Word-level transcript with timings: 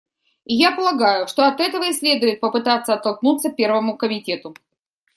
И 0.47 0.55
я 0.55 0.71
полагаю, 0.75 1.27
что 1.27 1.45
от 1.45 1.59
этого 1.59 1.83
и 1.83 1.93
следует 1.93 2.39
попытаться 2.39 2.95
оттолкнуться 2.95 3.51
Первому 3.51 3.95
комитету. 3.97 4.55